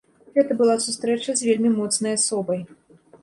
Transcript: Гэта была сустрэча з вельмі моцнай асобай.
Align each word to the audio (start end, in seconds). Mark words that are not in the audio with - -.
Гэта 0.35 0.55
была 0.61 0.77
сустрэча 0.85 1.35
з 1.41 1.47
вельмі 1.49 1.71
моцнай 1.75 2.17
асобай. 2.21 2.65